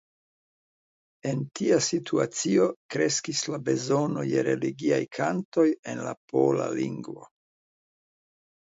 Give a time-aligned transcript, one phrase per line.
[1.31, 2.65] En tia situacio
[2.95, 7.33] kreskis la bezono je religiaj kantoj en la pola lingvo.